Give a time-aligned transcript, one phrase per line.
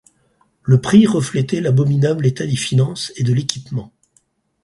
[0.63, 3.93] Le prix reflétait l'abominable état des finances et de l'équipement.